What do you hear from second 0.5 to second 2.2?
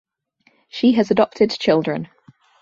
She has adopted children.